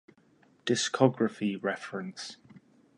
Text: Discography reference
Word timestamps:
Discography 0.65 1.57
reference 1.61 2.37